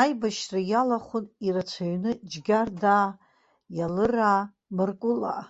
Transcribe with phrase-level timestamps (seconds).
[0.00, 3.06] Аибашьра иалахәын ирацәаҩны џьгьардаа,
[3.76, 4.40] иалыраа,
[4.74, 5.42] мыркәылаа.